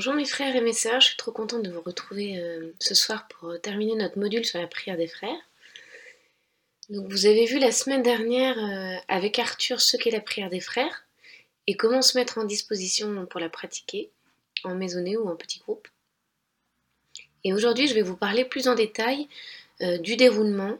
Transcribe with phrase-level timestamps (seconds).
[0.00, 2.94] Bonjour mes frères et mes sœurs, je suis trop contente de vous retrouver euh, ce
[2.94, 5.36] soir pour euh, terminer notre module sur la prière des frères.
[6.88, 10.60] Donc vous avez vu la semaine dernière euh, avec Arthur ce qu'est la prière des
[10.60, 11.04] frères
[11.66, 14.08] et comment se mettre en disposition pour la pratiquer
[14.64, 15.86] en maisonnée ou en petit groupe.
[17.44, 19.28] Et aujourd'hui je vais vous parler plus en détail
[20.00, 20.78] du déroulement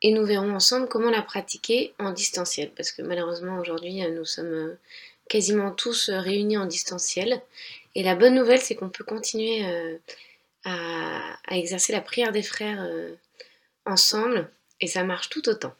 [0.00, 4.76] et nous verrons ensemble comment la pratiquer en distanciel parce que malheureusement aujourd'hui nous sommes
[5.28, 7.42] quasiment tous réunis en distanciel
[7.98, 9.98] et la bonne nouvelle, c'est qu'on peut continuer euh,
[10.64, 13.12] à, exercer la prière des frères euh,
[13.86, 14.48] ensemble,
[14.80, 15.74] et ça marche tout autant.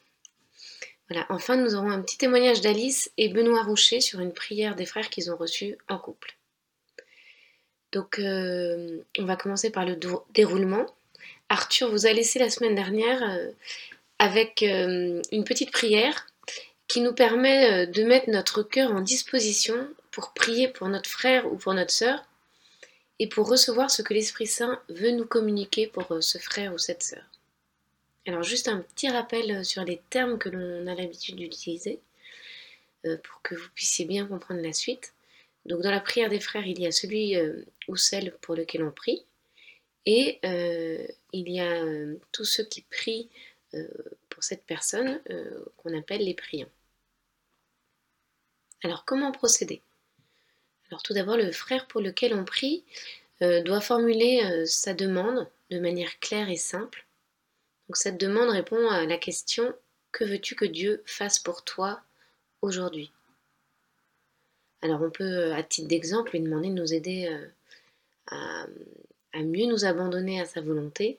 [1.09, 1.27] Voilà.
[1.29, 5.11] Enfin, nous aurons un petit témoignage d'Alice et Benoît Roucher sur une prière des frères
[5.11, 6.37] qu'ils ont reçue en couple.
[7.93, 9.97] Donc, euh, on va commencer par le
[10.35, 10.87] déroulement.
[11.49, 13.23] Arthur vous a laissé la semaine dernière
[14.19, 16.27] avec une petite prière
[16.89, 21.57] qui nous permet de mettre notre cœur en disposition pour prier pour notre frère ou
[21.57, 22.25] pour notre sœur
[23.19, 26.79] et pour recevoir ce que l'Esprit Saint veut nous communiquer pour euh, ce frère ou
[26.79, 27.25] cette sœur.
[28.27, 32.01] Alors juste un petit rappel euh, sur les termes que l'on a l'habitude d'utiliser
[33.07, 35.15] euh, pour que vous puissiez bien comprendre la suite.
[35.67, 37.37] Donc dans la prière des frères, il y a celui
[37.89, 39.23] ou celle pour lequel on prie
[40.07, 41.85] et il y a
[42.33, 43.29] tous ceux qui prient
[44.31, 45.21] pour cette personne
[45.77, 46.71] qu'on appelle les priants.
[48.85, 49.83] Alors comment procéder?
[50.91, 52.85] Alors tout d'abord, le frère pour lequel on prie
[53.43, 57.07] euh, doit formuler euh, sa demande de manière claire et simple.
[57.89, 59.75] Donc cette demande répond à la question
[60.13, 62.01] que veux-tu que Dieu fasse pour toi
[62.63, 63.13] aujourd'hui?
[64.83, 67.37] Alors on peut, euh, à titre d'exemple, lui demander de nous aider
[68.27, 68.67] à,
[69.35, 71.19] mieux nous abandonner à sa volonté,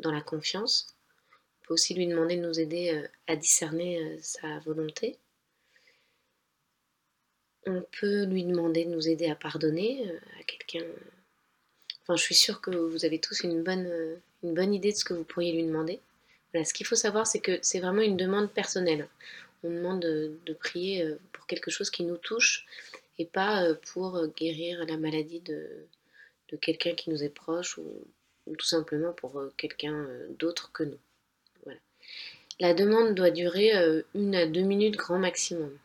[0.00, 0.94] dans la confiance.
[1.32, 5.18] On peut aussi lui demander de nous aider à discerner sa volonté
[7.66, 10.86] on peut lui demander de nous aider à pardonner euh, à quelqu'un.
[12.02, 14.96] Enfin, je suis sûre que vous avez tous une bonne, euh, une bonne idée de
[14.96, 16.00] ce que vous pourriez lui demander.
[16.52, 19.08] Voilà, ce qu'il faut savoir, c'est que c'est vraiment une demande personnelle.
[19.62, 22.66] On demande de, prier euh, pour quelque chose qui nous touche
[23.18, 25.86] et pas pour guérir la maladie de,
[26.60, 27.84] quelqu'un qui nous est proche ou,
[28.46, 30.06] ou tout simplement pour quelqu'un
[30.38, 30.98] d'autre que nous.
[31.64, 31.78] Voilà.
[32.60, 33.72] La demande doit durer
[34.14, 35.76] une à deux minutes grand maximum.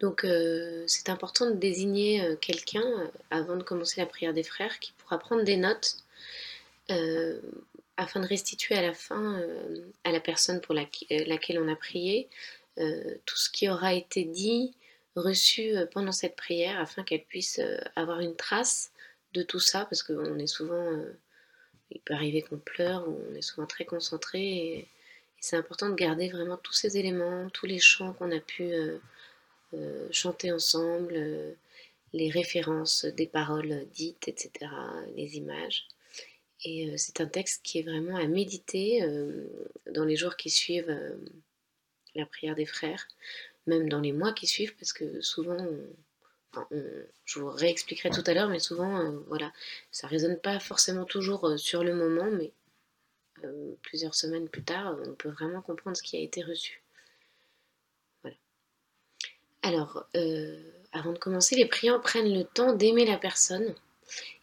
[0.00, 4.42] Donc euh, c'est important de désigner euh, quelqu'un euh, avant de commencer la prière des
[4.42, 5.98] frères qui pourra prendre des notes
[7.96, 9.40] afin de restituer à la fin
[10.02, 12.28] à la personne pour laquelle on a prié
[12.76, 14.74] tout ce qui aura été dit,
[15.14, 17.60] reçu pendant cette prière afin qu'elle puisse
[17.94, 18.90] avoir une trace
[19.34, 21.00] de tout ça parce qu'on est souvent,
[21.92, 24.88] il peut arriver qu'on pleure ou on est souvent très concentré et,
[25.38, 28.74] c'est important de garder vraiment tous ces éléments, tous les chants qu'on a pu
[29.72, 31.52] euh, chanter ensemble, euh,
[32.12, 34.50] les références des paroles dites, etc.,
[35.16, 35.86] les images.
[36.64, 39.02] Et euh, c'est un texte qui est vraiment à méditer
[39.92, 40.96] dans les jours qui suivent
[42.14, 43.06] la prière des frères,
[43.66, 45.68] même dans les mois qui suivent, parce que souvent,
[47.24, 49.52] je vous réexpliquerai tout à l'heure, mais souvent, voilà,
[49.92, 52.52] ça résonne pas forcément toujours sur le moment, mais
[53.82, 56.82] plusieurs semaines plus tard, on peut vraiment comprendre ce qui a été reçu.
[59.62, 60.58] Alors, euh,
[60.92, 63.74] avant de commencer, les priants prennent le temps d'aimer la personne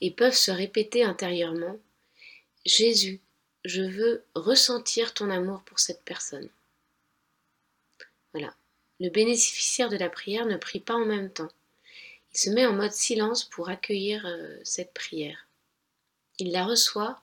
[0.02, 1.78] et peuvent se répéter intérieurement
[2.68, 3.22] Jésus,
[3.64, 6.50] je veux ressentir ton amour pour cette personne.
[8.34, 8.54] Voilà.
[9.00, 11.52] Le bénéficiaire de la prière ne prie pas en même temps.
[12.34, 15.48] Il se met en mode silence pour accueillir euh, cette prière.
[16.40, 17.22] Il la reçoit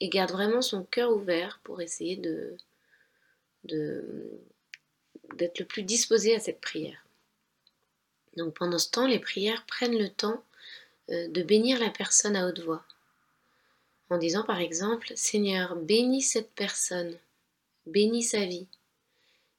[0.00, 2.58] et garde vraiment son cœur ouvert pour essayer d'être
[3.64, 4.38] le
[5.66, 7.01] plus disposé à cette prière.
[8.36, 10.42] Donc pendant ce temps, les prières prennent le temps
[11.10, 12.84] euh, de bénir la personne à haute voix.
[14.10, 17.16] En disant par exemple, Seigneur, bénis cette personne,
[17.86, 18.66] bénis sa vie.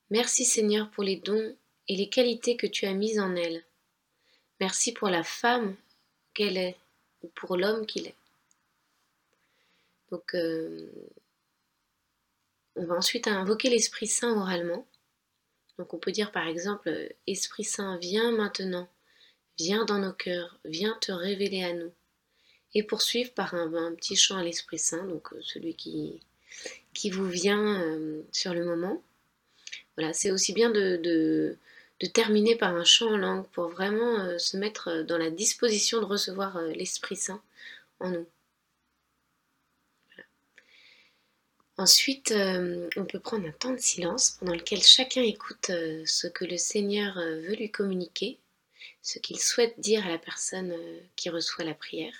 [0.09, 1.55] Merci Seigneur pour les dons
[1.87, 3.63] et les qualités que tu as mises en elle.
[4.59, 5.75] Merci pour la femme
[6.33, 6.77] qu'elle est
[7.23, 8.15] ou pour l'homme qu'il est.
[10.11, 10.87] Donc euh,
[12.75, 14.85] on va ensuite invoquer l'Esprit Saint oralement
[15.77, 18.87] donc on peut dire par exemple, euh, Esprit Saint, viens maintenant,
[19.57, 21.91] viens dans nos cœurs, viens te révéler à nous.
[22.75, 26.19] Et poursuivre par un, petit chant à l'Esprit Saint, donc euh, celui qui,
[27.11, 29.01] vous vient euh, sur le moment.
[29.95, 31.57] Voilà, c'est aussi bien de,
[32.13, 36.61] terminer par un chant en langue pour vraiment se mettre dans la disposition de recevoir
[36.61, 37.41] l'Esprit Saint
[37.99, 38.27] en nous.
[41.77, 46.27] Ensuite, euh, on peut prendre un temps de silence pendant lequel chacun écoute euh, ce
[46.27, 48.39] que le Seigneur euh, veut lui communiquer.
[49.01, 50.73] ce qu'il souhaite dire à la personne
[51.15, 52.15] qui reçoit la prière.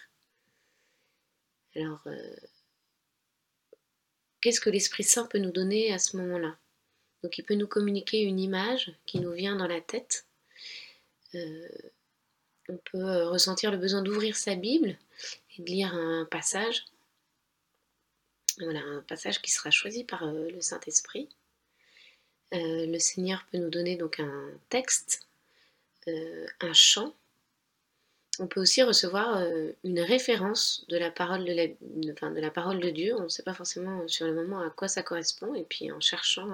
[1.75, 2.05] Alors,
[4.41, 6.57] qu'est-ce que l'Esprit Saint peut nous donner à ce moment-là?
[7.23, 10.27] Donc, il peut nous communiquer une image qui nous vient dans la tête.
[11.33, 14.97] on peut ressentir le besoin d'ouvrir sa Bible
[15.57, 16.85] et de lire un passage.
[18.59, 21.27] Voilà, un passage qui sera choisi par le Saint-Esprit.
[22.53, 25.25] Euh, le Seigneur peut nous donner donc un texte,
[26.07, 27.15] euh, un chant.
[28.39, 33.15] On peut aussi recevoir euh, une référence de la, parole de, la, parole de Dieu.
[33.17, 35.55] On ne sait pas forcément sur le moment à quoi ça correspond.
[35.55, 36.49] Et puis en cherchant,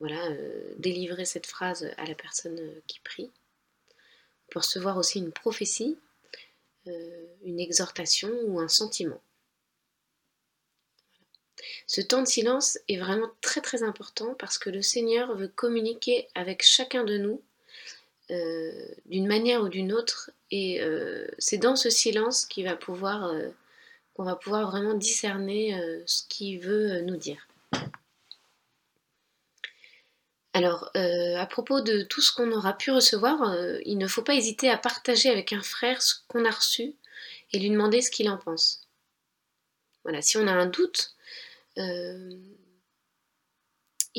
[0.00, 0.28] voilà,
[0.78, 3.30] délivrer cette phrase à la personne qui prie.
[4.48, 5.96] On peut recevoir aussi une prophétie,
[6.86, 9.20] une exhortation ou un sentiment.
[11.86, 16.28] Ce temps de silence est vraiment très très important parce que le Seigneur veut communiquer
[16.34, 17.42] avec chacun de nous
[18.30, 18.72] euh,
[19.04, 22.78] d'une manière ou d'une autre et euh, c'est dans ce silence va
[23.28, 23.50] euh,
[24.14, 27.48] qu'on va pouvoir vraiment discerner ce qu'il veut nous dire.
[30.52, 34.70] Alors, à propos de tout ce qu'on aura pu recevoir, il ne faut pas hésiter
[34.70, 36.94] à partager avec un frère ce qu'on a reçu
[37.52, 38.86] et lui demander ce qu'il en pense.
[40.04, 41.13] Voilà, si on a un doute,
[41.76, 42.44] il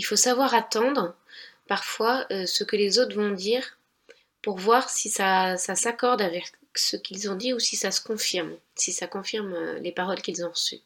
[0.05, 1.15] faut savoir attendre
[1.67, 3.77] parfois euh, ce que les autres vont dire
[4.41, 8.55] pour voir si ça, s'accorde avec ce qu'ils ont dit ou si ça se confirme,
[8.75, 10.81] si ça confirme euh, les paroles qu'ils ont reçues.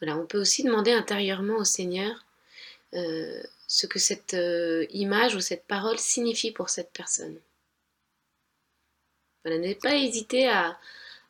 [0.00, 2.22] Voilà, on peut aussi demander intérieurement au Seigneur
[2.92, 4.36] ce que cette
[4.90, 7.38] image ou cette parole signifie pour cette personne.
[9.44, 10.78] Voilà, n'hésitez pas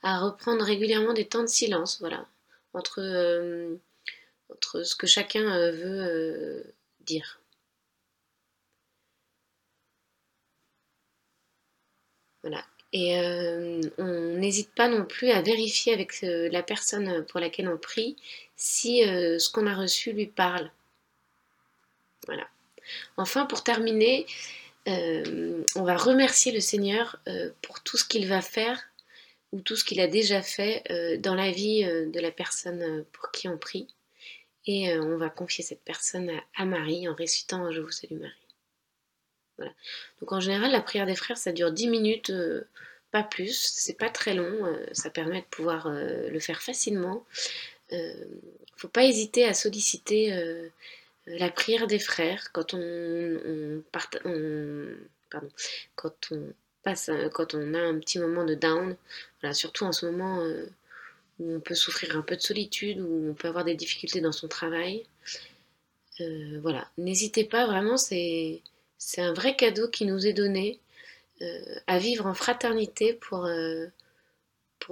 [0.03, 2.27] à, reprendre régulièrement des temps de silence, voilà,
[2.75, 3.77] entre, euh,
[4.51, 6.63] entre ce que chacun euh, veut euh,
[7.01, 7.41] dire.
[12.43, 12.65] Voilà.
[12.93, 13.19] Et
[13.99, 18.17] on n'hésite pas non plus à vérifier avec la personne pour laquelle on prie
[18.57, 20.71] si ce qu'on a reçu lui parle.
[22.27, 22.49] Voilà.
[23.19, 24.25] Enfin, pour terminer,
[24.87, 27.19] on va remercier le Seigneur
[27.61, 28.89] pour tout ce qu'il va faire
[29.53, 32.83] ou tout ce qu'il a déjà fait euh, dans la vie euh, de la personne
[32.83, 33.89] euh, pour qui on prie.
[34.69, 38.35] Et on va confier cette personne à, Marie en récitant Je vous salue Marie.
[39.59, 39.73] Voilà.
[40.21, 42.33] Donc en général, la prière des frères, ça dure 10 minutes,
[43.13, 43.57] pas plus.
[43.57, 44.77] C'est pas très long.
[44.91, 47.25] ça permet de pouvoir le faire facilement.
[47.93, 50.35] Il ne faut pas hésiter à solliciter
[51.27, 53.85] la prière des frères quand on, on,
[54.25, 54.87] on
[55.31, 55.49] pardon,
[55.95, 56.53] quand on
[57.09, 58.97] euh, quand on a un petit moment de down,
[59.53, 60.67] surtout en ce moment euh,
[61.39, 64.33] où on peut souffrir un peu de solitude, où on peut avoir des difficultés dans
[64.33, 65.05] son travail.
[66.21, 68.63] Euh, voilà, n'hésitez pas, vraiment, c'est
[69.19, 70.81] un vrai cadeau qui nous est donné
[71.87, 73.47] à vivre en fraternité pour,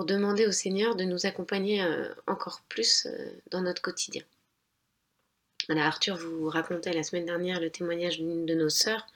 [0.04, 1.82] demander au Seigneur de nous accompagner
[2.26, 3.08] encore plus
[3.50, 4.22] dans notre quotidien.
[5.70, 9.06] Arthur vous racontait la semaine dernière le témoignage d'une de nos sœurs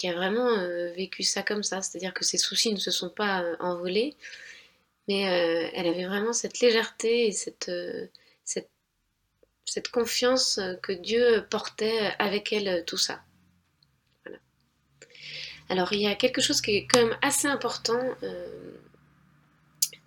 [0.00, 3.10] qui a vraiment euh, vécu ça comme ça, c'est-à-dire que ses soucis ne se sont
[3.10, 4.16] pas euh, envolés,
[5.08, 7.70] mais euh, elle avait vraiment cette légèreté et cette,
[8.46, 13.22] cette, confiance que Dieu portait avec elle tout ça.
[14.24, 14.38] Voilà.
[15.68, 18.02] Alors il y a quelque chose qui est quand même assez important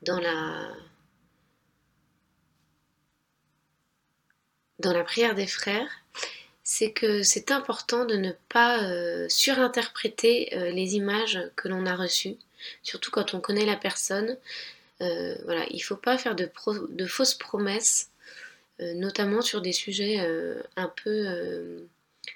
[0.02, 0.74] dans la
[4.80, 5.92] dans la prière des frères,
[6.64, 11.96] c'est que c'est important de ne pas euh, surinterpréter euh, les images que l'on a
[11.96, 12.38] reçues,
[12.84, 14.38] surtout quand on connaît la personne.
[15.02, 16.50] Euh, voilà, il ne faut pas faire de,
[17.06, 18.10] fausses promesses,
[18.80, 20.20] notamment sur des sujets
[20.76, 21.86] un, peu,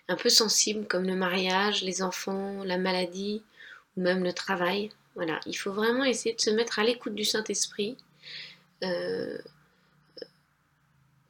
[0.07, 3.41] un peu sensibles comme le mariage, les enfants, la maladie
[3.95, 4.91] ou même le travail.
[5.15, 7.97] Voilà, il faut vraiment essayer de se mettre à l'écoute du Saint-Esprit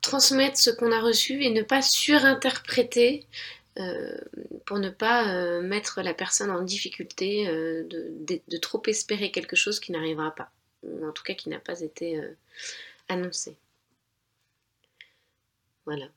[0.07, 3.27] transmettre ce qu'on a reçu et ne pas surinterpréter
[3.77, 4.17] euh,
[4.65, 9.79] pour ne pas euh, mettre la personne en difficulté euh, de, trop espérer quelque chose
[9.81, 10.49] qui n'arrivera pas,
[10.83, 12.19] ou en tout cas qui n'a pas été
[13.09, 13.57] annoncé.
[15.85, 16.07] Voilà.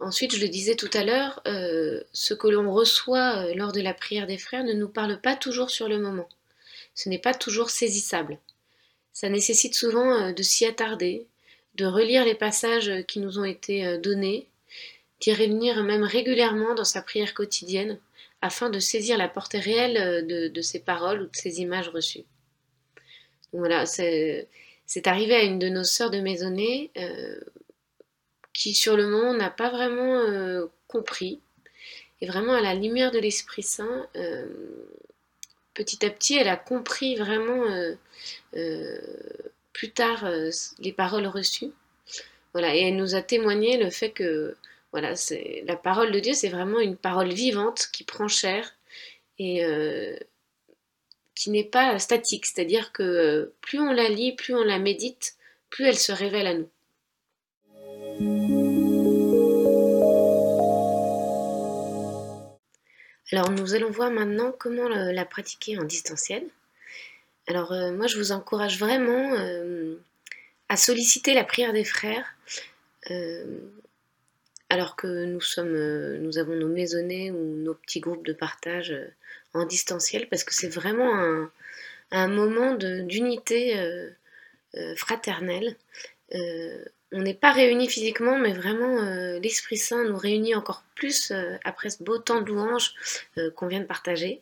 [0.00, 4.26] ensuite, je le disais tout à l'heure, ce que l'on reçoit lors de la prière
[4.26, 6.28] des frères ne nous parle pas toujours sur le moment.
[6.94, 8.38] Ce n'est pas toujours saisissable.
[9.12, 11.26] Ça nécessite souvent euh, de s'y attarder,
[11.74, 14.48] de relire les passages euh, qui nous ont été euh, donnés,
[15.20, 17.98] d'y revenir même régulièrement dans sa prière quotidienne,
[18.40, 22.24] afin de saisir la portée réelle de, ces paroles ou de ces images reçues.
[23.52, 24.48] voilà, c'est
[25.04, 26.90] arrivé à une de nos sœurs de maisonnée
[28.52, 31.40] qui sur le moment n'a pas vraiment compris
[32.20, 34.08] Et vraiment, à la lumière de l'Esprit Saint,
[35.74, 37.64] petit à petit, elle a compris vraiment
[39.72, 40.28] plus tard
[40.78, 41.72] les paroles reçues.
[42.52, 44.56] Voilà, et elle nous a témoigné le fait que
[44.90, 48.74] voilà, c'est la parole de Dieu, c'est vraiment une parole vivante qui prend chair
[49.38, 49.64] et
[51.34, 55.36] qui n'est pas statique, c'est-à-dire que plus on la lit, plus on la médite,
[55.70, 56.68] plus elle se révèle à nous.
[63.32, 66.44] Alors nous allons voir maintenant comment la pratiquer en distanciel.
[67.46, 69.96] Alors euh, moi je vous encourage vraiment euh,
[70.68, 72.26] à solliciter la prière des frères
[73.10, 73.58] euh,
[74.68, 78.94] alors que nous sommes nous avons nos maisonnées ou nos petits groupes de partage
[79.54, 81.48] en distanciel parce que c'est vraiment
[82.10, 83.76] un moment d'unité
[84.96, 85.76] fraternelle
[87.12, 91.56] on n'est pas réunis physiquement, mais vraiment euh, l'Esprit Saint nous réunit encore plus euh,
[91.64, 92.94] après ce beau temps de louange
[93.38, 94.40] euh, qu'on vient de partager.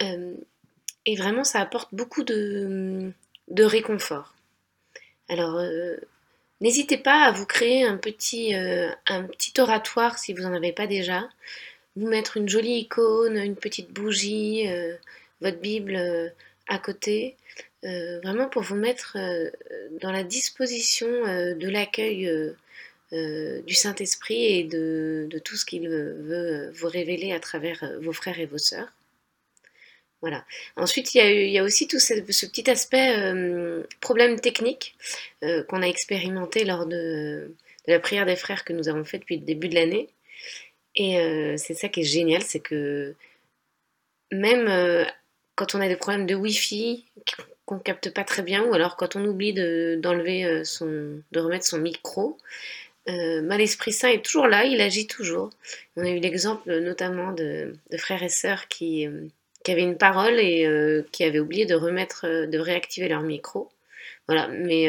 [0.00, 3.12] et vraiment, ça apporte beaucoup de,
[3.58, 4.34] réconfort.
[5.28, 5.60] Alors,
[6.60, 8.54] n'hésitez pas à vous créer un petit
[9.58, 11.28] oratoire si vous n'en avez pas déjà.
[11.96, 14.68] Vous mettre une jolie icône, une petite bougie,
[15.40, 16.32] votre Bible
[16.68, 17.36] à côté.
[17.84, 19.50] Euh, vraiment pour vous mettre euh,
[20.00, 22.30] dans la disposition euh, de l'accueil
[23.10, 28.44] du Saint-Esprit et de, tout ce qu'il veut vous révéler à travers vos frères et
[28.44, 28.92] vos sœurs.
[30.20, 30.44] Voilà.
[30.76, 33.14] Ensuite, il y a, aussi tout ce, petit aspect
[34.00, 34.94] problème technique
[35.40, 37.54] qu'on a expérimenté lors de,
[37.86, 40.10] la prière des frères que nous avons fait depuis le début de l'année.
[40.94, 41.16] Et
[41.56, 43.14] c'est ça qui est génial, c'est que
[44.30, 45.06] même
[45.58, 47.04] quand on a des problèmes de Wi-Fi,
[47.66, 51.66] qu'on capte pas très bien, ou alors quand on oublie d'enlever euh, son, de remettre
[51.66, 52.38] son micro,
[53.08, 55.50] euh, bah, l'Esprit Saint est toujours là, il agit toujours.
[55.96, 59.26] On a eu l'exemple notamment de, frères et sœurs qui, euh,
[59.66, 60.66] avaient une parole et
[61.12, 63.68] qui avaient oublié de remettre, de réactiver leur micro.
[64.26, 64.88] Voilà, mais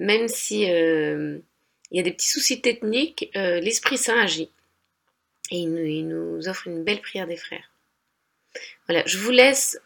[0.00, 1.42] même si il
[1.92, 4.50] y a des petits soucis techniques, l'Esprit Saint agit.
[5.52, 7.70] Et il nous, offre une belle prière des frères.
[8.88, 9.78] Voilà, je vous laisse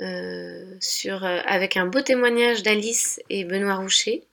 [0.00, 4.24] euh, sur, euh, avec un beau témoignage d'Alice et Benoît Roucher.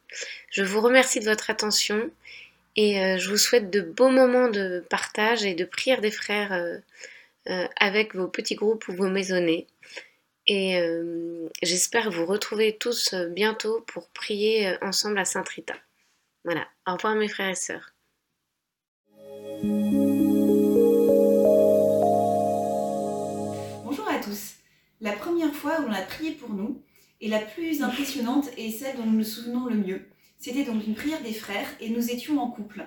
[0.50, 2.10] Je vous remercie de votre attention
[2.75, 6.79] et euh, je vous souhaite de beaux moments de partage et de prière des frères
[7.77, 9.67] avec vos petits groupes ou vos maisonnées.
[10.48, 10.79] Et
[11.62, 15.75] j'espère vous retrouver tous bientôt pour prier ensemble à Saint Rita.
[16.43, 17.93] Voilà, au revoir mes frères et sœurs.
[25.01, 26.81] La première fois où on a prié pour nous,
[27.21, 30.07] et la plus impressionnante est celle dont nous nous souvenons le mieux.
[30.38, 32.86] C'était donc une prière des frères et nous étions en couple.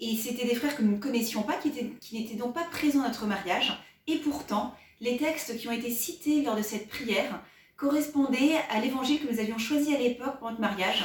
[0.00, 1.70] Et c'était des frères que nous ne connaissions pas, qui,
[2.12, 3.72] n'étaient donc pas présents à notre mariage.
[4.06, 7.42] Et pourtant, les textes qui ont été cités lors de cette prière
[7.76, 11.04] correspondaient à l'évangile que nous avions choisi à l'époque pour notre mariage.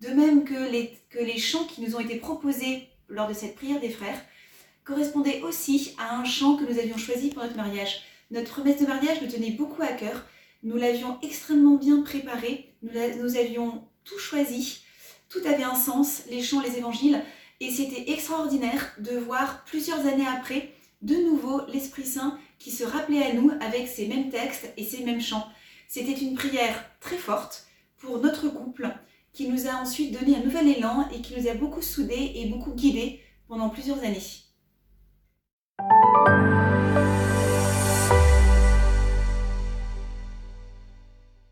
[0.00, 3.90] De même que les chants qui nous ont été proposés lors de cette prière des
[3.90, 4.22] frères
[4.84, 8.02] correspondaient aussi à un chant que nous avions choisi pour notre mariage.
[8.34, 10.26] Notre promesse de mariage nous tenait beaucoup à cœur.
[10.64, 12.74] Nous l'avions extrêmement bien préparé.
[12.82, 14.80] Nous, avions tout choisi.
[15.28, 17.22] Tout avait un sens, les chants, les évangiles.
[17.60, 23.22] Et c'était extraordinaire de voir plusieurs années après, de nouveau, l'Esprit Saint qui se rappelait
[23.22, 25.46] à nous avec ces mêmes textes et ces mêmes chants.
[25.86, 28.88] C'était une prière très forte pour notre couple
[29.32, 32.46] qui nous a ensuite donné un nouvel élan et qui nous a beaucoup soudés et
[32.46, 34.18] beaucoup guidés pendant plusieurs années.